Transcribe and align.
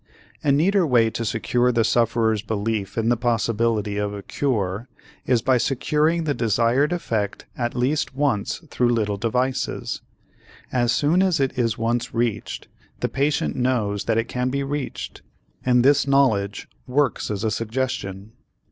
A 0.43 0.51
neater 0.51 0.83
way 0.87 1.11
to 1.11 1.23
secure 1.23 1.71
the 1.71 1.83
sufferer's 1.83 2.41
belief 2.41 2.97
in 2.97 3.09
the 3.09 3.15
possibility 3.15 3.97
of 3.97 4.15
a 4.15 4.23
cure 4.23 4.89
is 5.27 5.43
by 5.43 5.59
securing 5.59 6.23
the 6.23 6.33
desired 6.33 6.91
effect 6.91 7.45
at 7.55 7.75
least 7.75 8.15
once 8.15 8.63
through 8.71 8.89
little 8.89 9.17
devices. 9.17 10.01
As 10.73 10.91
soon 10.91 11.21
as 11.21 11.39
it 11.39 11.55
is 11.55 11.77
once 11.77 12.15
reached, 12.15 12.67
the 12.99 13.09
patient 13.09 13.55
knows 13.55 14.05
that 14.05 14.17
it 14.17 14.27
can 14.27 14.49
be 14.49 14.63
reached 14.63 15.21
and 15.63 15.85
this 15.85 16.07
knowledge 16.07 16.67
works 16.87 17.29
as 17.29 17.43
a 17.43 17.51
suggestion. 17.51 18.31